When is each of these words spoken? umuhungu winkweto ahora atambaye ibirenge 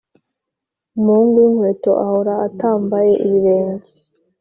umuhungu 0.97 1.37
winkweto 1.43 1.91
ahora 2.05 2.33
atambaye 2.47 3.11
ibirenge 3.25 3.89